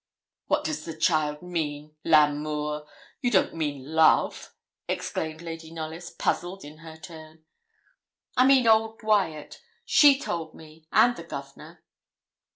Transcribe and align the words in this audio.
'What 0.47 0.63
does 0.63 0.83
the 0.83 0.97
child 0.97 1.43
mean? 1.43 1.95
L'Amour! 2.03 2.87
You 3.21 3.29
don't 3.29 3.53
mean 3.53 3.93
love?' 3.93 4.51
exclaimed 4.87 5.43
Lady 5.43 5.69
Knollys, 5.69 6.09
puzzled 6.09 6.65
in 6.65 6.79
her 6.79 6.97
turn. 6.97 7.45
'I 8.35 8.47
mean 8.47 8.67
old 8.67 9.03
Wyat; 9.03 9.61
she 9.85 10.19
told 10.19 10.55
me 10.55 10.87
and 10.91 11.15
the 11.15 11.23
Governor.' 11.23 11.83